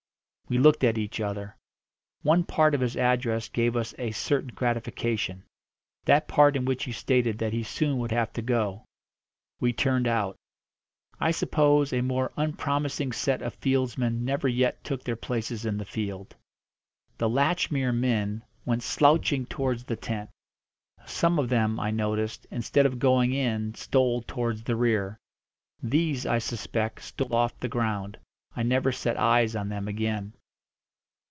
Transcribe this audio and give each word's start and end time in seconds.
We 0.49 0.57
looked 0.57 0.83
at 0.83 0.97
each 0.97 1.21
other. 1.21 1.55
One 2.23 2.43
part 2.43 2.75
of 2.75 2.81
his 2.81 2.97
address 2.97 3.47
gave 3.47 3.77
us 3.77 3.95
a 3.97 4.11
certain 4.11 4.49
gratification 4.53 5.45
that 6.03 6.27
part 6.27 6.57
in 6.57 6.65
which 6.65 6.83
he 6.83 6.91
stated 6.91 7.37
that 7.37 7.53
he 7.53 7.63
soon 7.63 7.99
would 7.99 8.11
have 8.11 8.33
to 8.33 8.41
go. 8.41 8.83
We 9.61 9.71
turned 9.71 10.09
out. 10.09 10.35
I 11.21 11.31
suppose 11.31 11.93
a 11.93 12.01
more 12.01 12.33
unpromising 12.35 13.13
set 13.13 13.41
of 13.41 13.53
fieldsmen 13.61 14.25
never 14.25 14.49
yet 14.49 14.83
took 14.83 15.05
their 15.05 15.15
places 15.15 15.65
in 15.65 15.77
the 15.77 15.85
field. 15.85 16.35
The 17.17 17.29
Latchmere 17.29 17.95
men 17.95 18.43
went 18.65 18.83
slouching 18.83 19.45
towards 19.45 19.85
the 19.85 19.95
tent; 19.95 20.31
some 21.05 21.39
of 21.39 21.47
them, 21.47 21.79
I 21.79 21.91
noticed, 21.91 22.45
instead 22.51 22.85
of 22.85 22.99
going 22.99 23.31
in 23.31 23.73
stole 23.75 24.21
towards 24.23 24.63
the 24.63 24.75
rear. 24.75 25.17
These, 25.81 26.25
I 26.25 26.39
suspect, 26.39 27.03
stole 27.03 27.33
off 27.33 27.57
the 27.61 27.69
ground; 27.69 28.19
I 28.53 28.63
never 28.63 28.91
set 28.91 29.15
eyes 29.17 29.55
on 29.55 29.69
them 29.69 29.87
again. 29.87 30.33